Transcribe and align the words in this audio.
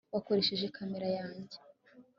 wakoresheje 0.13 0.65
kamera 0.77 1.07
yanjye 1.17 1.57